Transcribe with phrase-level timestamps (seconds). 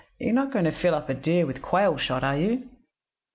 [0.17, 2.67] 'You are not going to fill up a deer with quail shot, are you?'